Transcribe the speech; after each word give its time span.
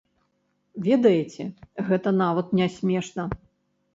Ведаеце, 0.87 1.43
гэта 1.89 2.09
нават 2.23 2.47
не 2.61 2.67
смешна. 2.81 3.29